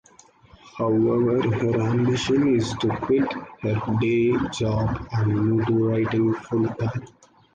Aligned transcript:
However, 0.79 1.43
her 1.43 1.79
ambition 1.79 2.55
is 2.55 2.73
to 2.79 2.87
quit 3.01 3.31
her 3.61 3.79
day 3.99 4.35
job 4.51 5.07
and 5.11 5.27
move 5.35 5.67
to 5.67 5.89
writing 5.89 6.33
full-time. 6.33 7.05